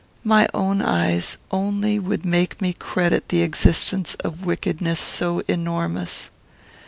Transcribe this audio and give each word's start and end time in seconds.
My 0.23 0.47
own 0.51 0.81
eyes 0.81 1.37
only 1.51 1.99
would 1.99 2.25
make 2.25 2.59
me 2.59 2.73
credit 2.73 3.29
the 3.29 3.43
existence 3.43 4.15
of 4.15 4.47
wickedness 4.47 4.99
so 4.99 5.43
enormous. 5.47 6.31